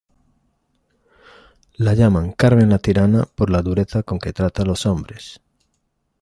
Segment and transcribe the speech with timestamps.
[1.75, 5.39] La llaman "Carmen La Tirana" por la dureza con que trata a los hombres.